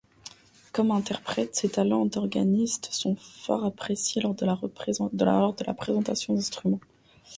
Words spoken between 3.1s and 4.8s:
fort appréciés lors de la